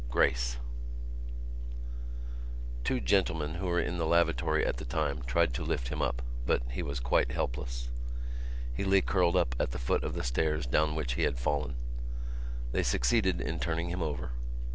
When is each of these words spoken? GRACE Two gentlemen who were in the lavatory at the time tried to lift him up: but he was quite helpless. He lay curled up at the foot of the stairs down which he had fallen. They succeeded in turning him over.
GRACE 0.09 0.57
Two 2.83 2.99
gentlemen 2.99 3.53
who 3.53 3.67
were 3.67 3.79
in 3.79 3.99
the 3.99 4.07
lavatory 4.07 4.65
at 4.65 4.77
the 4.77 4.83
time 4.83 5.21
tried 5.27 5.53
to 5.53 5.63
lift 5.63 5.89
him 5.89 6.01
up: 6.01 6.23
but 6.47 6.63
he 6.71 6.81
was 6.81 6.99
quite 6.99 7.29
helpless. 7.33 7.87
He 8.75 8.83
lay 8.83 9.01
curled 9.01 9.35
up 9.35 9.55
at 9.59 9.73
the 9.73 9.77
foot 9.77 10.01
of 10.03 10.15
the 10.15 10.23
stairs 10.23 10.65
down 10.65 10.95
which 10.95 11.13
he 11.13 11.21
had 11.21 11.37
fallen. 11.37 11.75
They 12.71 12.81
succeeded 12.81 13.41
in 13.41 13.59
turning 13.59 13.89
him 13.89 14.01
over. 14.01 14.31